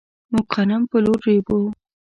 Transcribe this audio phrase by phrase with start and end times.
[0.33, 1.59] موږ غنم په لور ريبو.